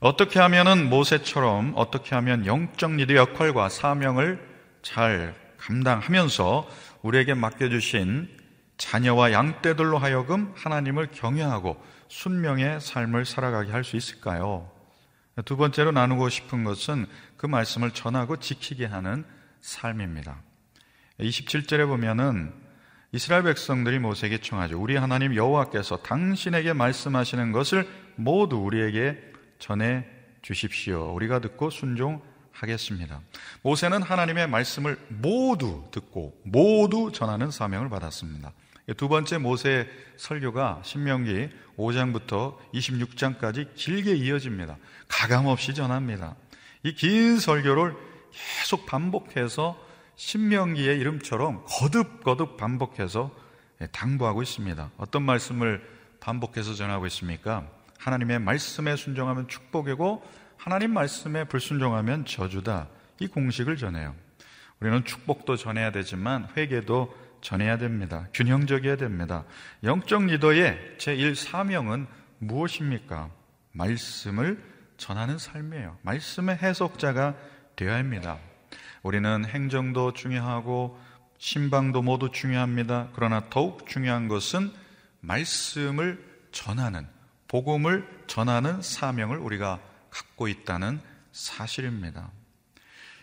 어떻게 0.00 0.40
하면은 0.40 0.88
모세처럼 0.88 1.74
어떻게 1.76 2.14
하면 2.14 2.46
영적 2.46 2.92
리더 2.92 3.14
역할과 3.14 3.68
사명을 3.68 4.40
잘 4.82 5.34
감당하면서 5.58 6.68
우리에게 7.02 7.34
맡겨주신 7.34 8.28
자녀와 8.78 9.32
양떼들로 9.32 9.98
하여금 9.98 10.52
하나님을 10.56 11.08
경외하고 11.12 11.80
순명의 12.08 12.80
삶을 12.80 13.24
살아가게 13.24 13.70
할 13.70 13.84
수 13.84 13.96
있을까요? 13.96 14.70
두 15.44 15.56
번째로 15.56 15.92
나누고 15.92 16.28
싶은 16.28 16.64
것은 16.64 17.06
그 17.36 17.46
말씀을 17.46 17.92
전하고 17.92 18.38
지키게 18.38 18.86
하는 18.86 19.24
삶입니다. 19.60 20.42
27절에 21.20 21.86
보면은 21.86 22.52
이스라엘 23.12 23.42
백성들이 23.42 23.98
모세에게 23.98 24.38
청하죠. 24.38 24.80
우리 24.80 24.96
하나님 24.96 25.34
여호와께서 25.34 25.98
당신에게 25.98 26.72
말씀하시는 26.72 27.52
것을 27.52 27.86
모두 28.16 28.56
우리에게 28.56 29.18
전해 29.58 30.04
주십시오. 30.40 31.12
우리가 31.14 31.40
듣고 31.40 31.68
순종하겠습니다. 31.70 33.20
모세는 33.62 34.02
하나님의 34.02 34.48
말씀을 34.48 34.98
모두 35.08 35.84
듣고 35.90 36.34
모두 36.44 37.12
전하는 37.12 37.50
사명을 37.50 37.90
받았습니다. 37.90 38.52
두 38.96 39.08
번째 39.08 39.38
모세의 39.38 39.88
설교가 40.16 40.80
신명기 40.82 41.50
5장부터 41.76 42.56
26장까지 42.74 43.74
길게 43.74 44.16
이어집니다. 44.16 44.76
가감없이 45.08 45.74
전합니다. 45.74 46.34
이 46.84 46.94
긴 46.94 47.38
설교를 47.38 47.94
계속 48.32 48.86
반복해서 48.86 49.78
신명기의 50.16 50.98
이름처럼 51.00 51.64
거듭거듭 51.66 52.56
반복해서 52.56 53.30
당부하고 53.90 54.42
있습니다. 54.42 54.90
어떤 54.96 55.22
말씀을 55.22 55.82
반복해서 56.20 56.74
전하고 56.74 57.06
있습니까? 57.06 57.66
하나님의 57.98 58.38
말씀에 58.40 58.96
순종하면 58.96 59.48
축복이고 59.48 60.22
하나님 60.56 60.92
말씀에 60.94 61.44
불순종하면 61.44 62.24
저주다. 62.24 62.88
이 63.18 63.26
공식을 63.26 63.76
전해요. 63.76 64.14
우리는 64.80 65.04
축복도 65.04 65.56
전해야 65.56 65.90
되지만 65.92 66.48
회개도 66.56 67.12
전해야 67.40 67.78
됩니다. 67.78 68.28
균형적이어야 68.34 68.96
됩니다. 68.96 69.44
영적 69.82 70.26
리더의 70.26 70.96
제1 70.98 71.34
사명은 71.34 72.06
무엇입니까? 72.38 73.30
말씀을 73.72 74.62
전하는 74.96 75.38
삶이에요. 75.38 75.98
말씀의 76.02 76.56
해석자가 76.56 77.34
되어야 77.74 77.96
합니다. 77.96 78.38
우리는 79.02 79.44
행정도 79.44 80.12
중요하고 80.12 80.98
신방도 81.38 82.02
모두 82.02 82.30
중요합니다. 82.30 83.08
그러나 83.14 83.42
더욱 83.50 83.88
중요한 83.88 84.28
것은 84.28 84.72
말씀을 85.20 86.24
전하는, 86.52 87.06
복음을 87.48 88.06
전하는 88.26 88.80
사명을 88.80 89.38
우리가 89.38 89.80
갖고 90.10 90.46
있다는 90.46 91.00
사실입니다. 91.32 92.30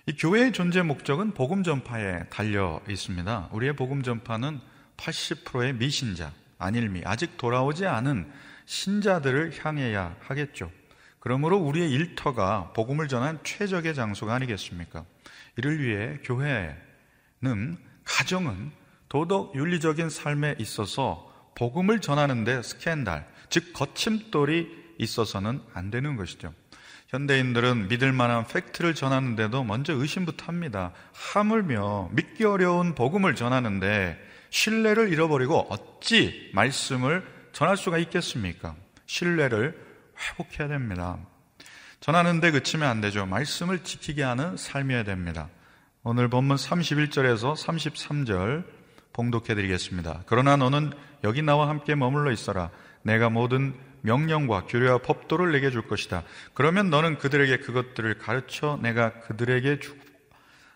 이 0.06 0.14
교회의 0.18 0.52
존재 0.52 0.82
목적은 0.82 1.34
복음 1.34 1.64
전파에 1.64 2.26
달려 2.30 2.82
있습니다. 2.90 3.50
우리의 3.52 3.76
복음 3.76 4.04
전파는 4.04 4.60
80%의 4.98 5.74
미신자, 5.74 6.34
안일미, 6.58 7.04
아직 7.06 7.38
돌아오지 7.38 7.86
않은 7.86 8.30
신자들을 8.66 9.64
향해야 9.64 10.16
하겠죠. 10.20 10.72
그러므로 11.20 11.58
우리의 11.58 11.92
일터가 11.92 12.74
복음을 12.74 13.08
전한 13.08 13.40
최적의 13.44 13.94
장소가 13.94 14.34
아니겠습니까? 14.36 15.06
이를 15.60 15.82
위해 15.82 16.18
교회는 16.24 17.78
가정은 18.06 18.72
도덕 19.10 19.56
윤리적인 19.56 20.10
삶에 20.10 20.56
있어서 20.58 21.30
복음을 21.56 22.00
전하는데 22.00 22.62
스캔들, 22.64 23.26
즉 23.50 23.74
거침돌이 23.74 24.70
있어서는 25.00 25.62
안 25.74 25.92
되는 25.92 26.16
것이죠. 26.16 26.54
현대인들은 27.10 27.90
믿을 27.90 28.14
만한 28.14 28.46
팩트를 28.48 28.96
전하는데도 28.96 29.66
먼저 29.66 29.94
의심부터 29.94 30.46
합니다. 30.46 30.94
하물며 31.12 32.12
믿기 32.14 32.46
어려운 32.46 32.96
복음을 32.96 33.36
전하는데 33.36 34.18
신뢰를 34.52 35.12
잃어버리고 35.12 35.68
어찌 35.70 36.52
말씀을 36.54 37.26
전할 37.52 37.76
수가 37.76 37.98
있겠습니까? 37.98 38.76
신뢰를 39.08 39.78
회복해야 40.18 40.70
됩니다. 40.70 41.20
전하는데 42.00 42.52
그치면 42.52 42.88
안 42.88 43.02
되죠. 43.02 43.26
말씀을 43.26 43.84
지키게 43.84 44.24
하는 44.24 44.56
삶이어야 44.56 45.04
됩니다. 45.04 45.50
오늘 46.04 46.30
본문 46.30 46.56
31절에서 46.56 47.56
33절 47.56 48.64
봉독해 49.12 49.54
드리겠습니다. 49.54 50.24
그러나 50.26 50.56
너는 50.56 50.94
여기 51.24 51.42
나와 51.42 51.68
함께 51.68 51.96
머물러 51.96 52.32
있어라. 52.32 52.70
내가 53.02 53.30
모든 53.30 53.74
명령과 54.02 54.66
규례와 54.66 55.00
법도를 55.00 55.52
내게 55.52 55.72
줄 55.72 55.82
것이다. 55.88 56.24
그러면 56.54 56.90
너는 56.90 57.18
그들에게 57.18 57.58
그것들을 57.58 58.18
가르쳐 58.18 58.80
내가 58.82 59.20
그들에게 59.20 59.80
주, 59.80 59.96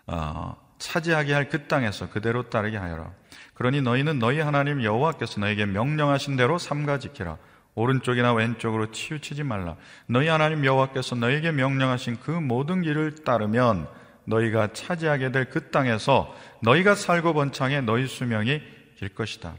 어, 0.07 0.57
차지하게 0.77 1.33
할 1.33 1.49
그 1.49 1.67
땅에서 1.67 2.09
그대로 2.09 2.49
따르게 2.49 2.75
하여라. 2.75 3.11
그러니 3.53 3.81
너희는 3.81 4.19
너희 4.19 4.39
하나님 4.41 4.83
여호와께서 4.83 5.39
너에게 5.39 5.65
명령하신 5.65 6.35
대로 6.35 6.57
삼가 6.57 6.99
지키라. 6.99 7.37
오른쪽이나 7.75 8.33
왼쪽으로 8.33 8.91
치우치지 8.91 9.43
말라. 9.43 9.75
너희 10.05 10.27
하나님 10.27 10.63
여호와께서 10.65 11.15
너에게 11.15 11.51
명령하신 11.51 12.17
그 12.19 12.31
모든 12.31 12.81
길을 12.81 13.23
따르면 13.23 13.87
너희가 14.25 14.73
차지하게 14.73 15.31
될 15.31 15.49
그 15.49 15.69
땅에서 15.69 16.33
너희가 16.61 16.95
살고 16.95 17.33
번창해 17.33 17.81
너희 17.81 18.07
수명이 18.07 18.61
길 18.97 19.09
것이다. 19.09 19.53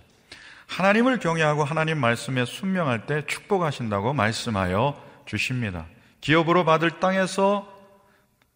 하나님을 0.66 1.18
경외하고 1.18 1.64
하나님 1.64 1.98
말씀에 1.98 2.44
순명할 2.44 3.06
때 3.06 3.24
축복하신다고 3.26 4.12
말씀하여 4.14 5.00
주십니다. 5.26 5.86
기업으로 6.20 6.64
받을 6.64 7.00
땅에서 7.00 7.70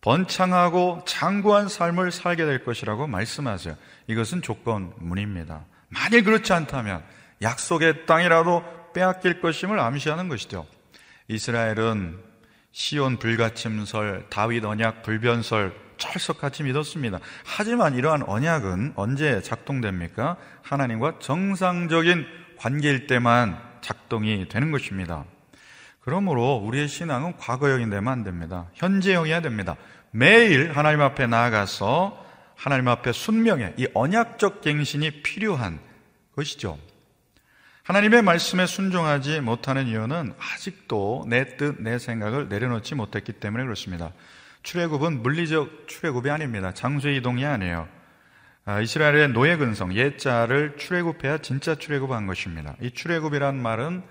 번창하고 0.00 1.02
장구한 1.06 1.68
삶을 1.68 2.12
살게 2.12 2.44
될 2.44 2.64
것이라고 2.64 3.06
말씀하세요. 3.06 3.76
이것은 4.06 4.42
조건문입니다. 4.42 5.64
만일 5.88 6.24
그렇지 6.24 6.52
않다면 6.52 7.02
약속의 7.42 8.06
땅이라도 8.06 8.64
빼앗길 8.98 9.40
것임을 9.40 9.78
암시하는 9.78 10.28
것이죠. 10.28 10.66
이스라엘은 11.28 12.18
시온 12.72 13.18
불가침설, 13.18 14.26
다윗 14.28 14.64
언약 14.64 15.04
불변설 15.04 15.72
철석같이 15.98 16.64
믿었습니다. 16.64 17.20
하지만 17.44 17.94
이러한 17.94 18.24
언약은 18.24 18.94
언제 18.96 19.40
작동됩니까? 19.40 20.37
하나님과 20.62 21.20
정상적인 21.20 22.26
관계일 22.56 23.06
때만 23.06 23.61
작동이 23.82 24.48
되는 24.48 24.72
것입니다. 24.72 25.24
그러므로 26.00 26.56
우리의 26.56 26.88
신앙은 26.88 27.37
과거형이 27.37 27.88
되면 27.90 28.08
안 28.08 28.24
됩니다. 28.24 28.66
현재형이어야 28.74 29.42
됩니다. 29.42 29.76
매일 30.11 30.76
하나님 30.76 31.02
앞에 31.02 31.28
나아가서 31.28 32.26
하나님 32.56 32.88
앞에 32.88 33.12
순명해 33.12 33.74
이 33.76 33.87
언약적 33.94 34.61
갱신이 34.62 35.22
필요한 35.22 35.78
것이죠. 36.34 36.78
하나님의 37.88 38.20
말씀에 38.20 38.66
순종하지 38.66 39.40
못하는 39.40 39.87
이유는 39.87 40.35
아직도 40.38 41.24
내 41.27 41.57
뜻, 41.57 41.81
내 41.81 41.98
생각을 41.98 42.51
내려놓지 42.51 42.94
못했기 42.94 43.33
때문에 43.33 43.64
그렇습니다. 43.64 44.12
출애굽은 44.62 45.22
물리적 45.22 45.88
출애굽이 45.88 46.29
아닙니다. 46.29 46.74
장소 46.74 47.09
이동이 47.09 47.46
아니에요. 47.46 47.88
아, 48.66 48.83
이스라엘의 48.83 49.31
노예 49.31 49.57
근성 49.57 49.94
옛 49.94 50.19
자아를 50.19 50.76
출애굽해야 50.77 51.38
진짜 51.38 51.77
출애굽한 51.77 52.27
것입니다. 52.27 52.77
이 52.83 52.90
출애굽이란 52.90 53.57
말은 53.57 54.03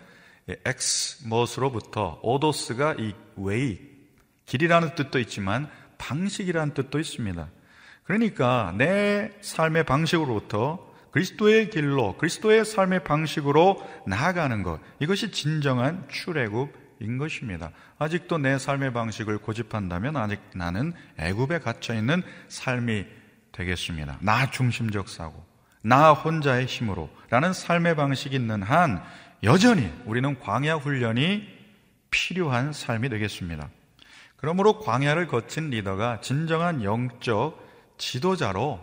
ex, 0.65 1.27
뭣으로부터 1.27 2.19
오도스가 2.23 2.95
이 2.97 3.13
way 3.35 3.79
길이라는 4.47 4.95
뜻도 4.95 5.19
있지만 5.19 5.69
방식이라는 5.99 6.73
뜻도 6.73 6.97
있습니다. 6.97 7.47
그러니까 8.05 8.73
내 8.75 9.33
삶의 9.41 9.83
방식으로부터 9.83 10.86
그리스도의 11.17 11.71
길로 11.71 12.15
그리스도의 12.17 12.63
삶의 12.63 13.03
방식으로 13.03 13.83
나아가는 14.05 14.61
것 14.61 14.79
이것이 14.99 15.31
진정한 15.31 16.07
출애굽인 16.09 17.17
것입니다. 17.17 17.71
아직도 17.97 18.37
내 18.37 18.59
삶의 18.59 18.93
방식을 18.93 19.39
고집한다면 19.39 20.15
아직 20.15 20.39
나는 20.53 20.93
애굽에 21.17 21.59
갇혀 21.59 21.95
있는 21.95 22.21
삶이 22.49 23.07
되겠습니다. 23.51 24.19
나 24.21 24.51
중심적 24.51 25.09
사고, 25.09 25.43
나 25.81 26.11
혼자의 26.11 26.67
힘으로라는 26.67 27.51
삶의 27.51 27.95
방식이 27.95 28.35
있는 28.35 28.61
한 28.61 29.01
여전히 29.41 29.91
우리는 30.05 30.39
광야 30.39 30.75
훈련이 30.75 31.47
필요한 32.11 32.73
삶이 32.73 33.09
되겠습니다. 33.09 33.69
그러므로 34.35 34.79
광야를 34.81 35.25
거친 35.25 35.71
리더가 35.71 36.21
진정한 36.21 36.83
영적 36.83 37.65
지도자로 37.97 38.79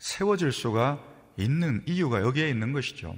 세워질 0.00 0.50
수가 0.50 1.14
있는 1.36 1.82
이유가 1.86 2.22
여기에 2.22 2.48
있는 2.48 2.72
것이죠. 2.72 3.16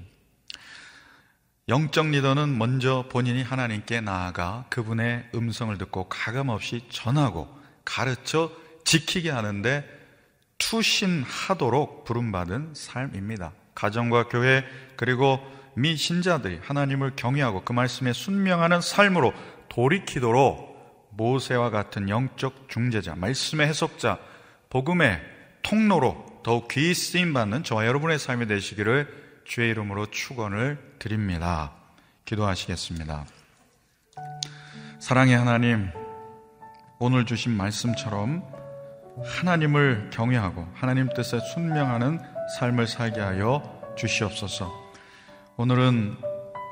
영적 1.68 2.09
리더는 2.09 2.57
먼저 2.57 3.04
본인이 3.11 3.42
하나님께 3.42 4.00
나아가 4.00 4.64
그분의 4.70 5.28
음성을 5.35 5.76
듣고 5.76 6.09
가감없이 6.09 6.85
전하고 6.88 7.48
가르쳐 7.85 8.50
지키게 8.85 9.31
하는데 9.31 9.85
투신하도록 10.57 12.04
부름받은 12.04 12.72
삶입니다. 12.74 13.52
가정과 13.74 14.28
교회 14.28 14.64
그리고 14.96 15.40
미신자들이 15.74 16.61
하나님을 16.62 17.12
경외하고 17.16 17.62
그 17.64 17.72
말씀에 17.72 18.12
순명하는 18.12 18.81
삶으로 18.81 19.33
돌이키도록 19.68 21.09
모세와 21.11 21.70
같은 21.70 22.09
영적 22.09 22.68
중재자, 22.68 23.14
말씀의 23.16 23.66
해석자, 23.68 24.18
복음의 24.70 25.20
통로로 25.62 26.28
더욱 26.42 26.68
귀히 26.68 26.94
쓰임 26.94 27.33
받는 27.33 27.64
저와 27.64 27.87
여러분의 27.87 28.18
삶이 28.18 28.46
되시기를 28.46 29.42
주의 29.44 29.70
이름으로 29.70 30.07
축원을 30.07 30.96
드립니다. 30.98 31.72
기도하시겠습니다. 32.24 33.24
사랑의 34.98 35.37
하나님, 35.37 35.90
오늘 36.98 37.24
주신 37.24 37.53
말씀처럼 37.53 38.42
하나님을 39.24 40.11
경외하고 40.12 40.68
하나님 40.74 41.09
뜻에 41.09 41.38
순명하는 41.40 42.20
삶을 42.59 42.87
살게 42.87 43.20
하여 43.20 43.62
주시옵소서. 43.96 44.72
오늘은 45.57 46.16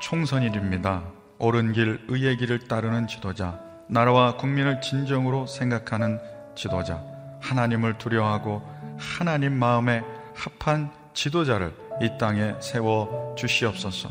총선일입니다. 0.01 1.03
옳은 1.39 1.73
길, 1.73 2.03
의의 2.07 2.37
길을 2.37 2.67
따르는 2.67 3.07
지도자, 3.07 3.59
나라와 3.89 4.37
국민을 4.37 4.81
진정으로 4.81 5.45
생각하는 5.47 6.19
지도자, 6.55 7.03
하나님을 7.41 7.97
두려워하고 7.97 8.76
하나님 8.97 9.53
마음에 9.53 10.03
합한 10.35 10.91
지도자를 11.13 11.73
이 12.01 12.17
땅에 12.19 12.55
세워 12.59 13.35
주시옵소서. 13.37 14.09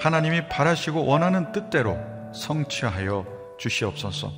하나님이 0.00 0.48
바라시고 0.48 1.04
원하는 1.04 1.52
뜻대로 1.52 1.98
성취하여 2.32 3.26
주시옵소서. 3.58 4.32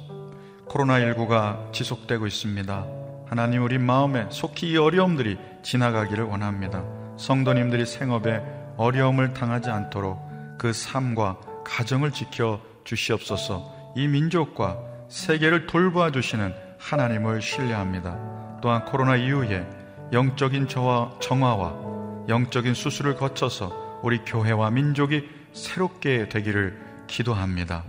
코로나19가 0.68 1.72
지속되고 1.72 2.26
있습니다. 2.26 2.86
하나님 3.26 3.62
우리 3.62 3.78
마음에 3.78 4.26
속히 4.30 4.70
이 4.70 4.76
어려움들이 4.76 5.38
지나가기를 5.62 6.24
원합니다. 6.24 6.82
성도님들이 7.16 7.86
생업에 7.86 8.42
어려움을 8.76 9.34
당하지 9.34 9.70
않도록 9.70 10.18
그 10.58 10.72
삶과 10.72 11.38
가정을 11.64 12.12
지켜 12.12 12.60
주시옵소서. 12.84 13.92
이 13.96 14.06
민족과 14.08 14.78
세계를 15.08 15.66
돌보아 15.66 16.10
주시는 16.10 16.54
하나님을 16.78 17.42
신뢰합니다. 17.42 18.39
또한 18.60 18.84
코로나 18.84 19.16
이후에 19.16 19.66
영적인 20.12 20.68
저와 20.68 21.12
정화와 21.20 22.26
영적인 22.28 22.74
수술을 22.74 23.16
거쳐서 23.16 24.00
우리 24.02 24.18
교회와 24.24 24.70
민족이 24.70 25.28
새롭게 25.52 26.28
되기를 26.28 26.78
기도합니다. 27.06 27.84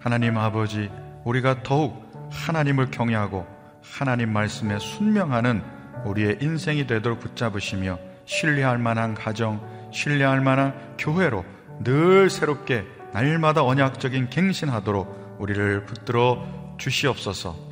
하나님 0.00 0.36
아버지, 0.36 0.90
우리가 1.24 1.62
더욱 1.62 2.10
하나님을 2.30 2.90
경외하고 2.90 3.46
하나님 3.82 4.32
말씀에 4.32 4.78
순명하는 4.78 5.62
우리의 6.04 6.38
인생이 6.40 6.86
되도록 6.86 7.20
붙잡으시며 7.20 7.98
신뢰할 8.24 8.78
만한 8.78 9.14
가정, 9.14 9.60
신뢰할 9.92 10.40
만한 10.40 10.74
교회로 10.98 11.44
늘 11.84 12.30
새롭게 12.30 12.84
날마다 13.12 13.64
언약적인 13.64 14.30
갱신하도록 14.30 15.36
우리를 15.38 15.84
붙들어 15.84 16.44
주시옵소서. 16.78 17.71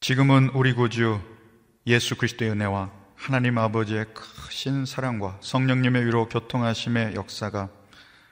지금은 0.00 0.50
우리 0.54 0.72
구주 0.74 1.20
예수 1.86 2.16
그리스도의 2.16 2.52
은혜와 2.52 2.90
하나님 3.16 3.58
아버지의 3.58 4.06
크신 4.14 4.86
사랑과 4.86 5.36
성령님의 5.40 6.06
위로 6.06 6.28
교통하심의 6.28 7.14
역사가 7.14 7.68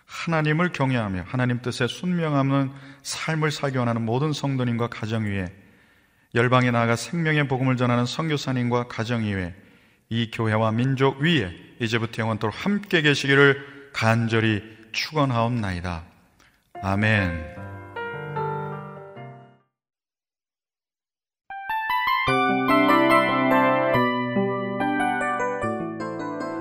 하나님을 0.07 0.71
경외하며 0.71 1.25
하나님 1.27 1.61
뜻에 1.61 1.89
순명하는 1.89 2.71
삶을 3.03 3.51
살기 3.51 3.79
원하는 3.79 4.05
모든 4.05 4.33
성도님과 4.33 4.89
가정 4.89 5.25
위에 5.25 5.53
열방에 6.35 6.71
나아가 6.71 6.95
생명의 6.95 7.49
복음을 7.49 7.77
전하는 7.77 8.07
선교사님과 8.07 8.87
가정 8.87 9.25
위에 9.25 9.55
이 10.09 10.31
교회와 10.31 10.71
민족 10.71 11.19
위에 11.21 11.53
이제부터 11.81 12.23
영원토록 12.23 12.55
함께 12.65 13.03
계시기를 13.03 13.91
간절히 13.93 14.63
축원하옵나이다. 14.93 16.05
아멘. 16.83 17.76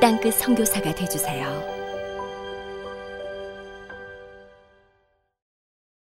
땅끝 0.00 0.34
성교사가 0.34 0.94
되주세요 0.94 1.77